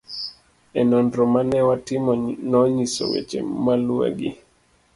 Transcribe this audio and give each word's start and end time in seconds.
e 0.79 0.81
Nonro 0.89 1.23
ma 1.33 1.41
ne 1.49 1.59
watimo 1.67 2.11
nonyiso 2.51 3.03
weche 3.11 3.39
maluwegi 3.63 4.29